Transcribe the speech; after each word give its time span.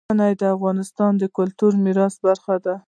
منی 0.09 0.33
د 0.41 0.43
افغانستان 0.55 1.11
د 1.17 1.23
کلتوري 1.37 1.77
میراث 1.85 2.15
برخه 2.25 2.55
ده. 2.65 2.75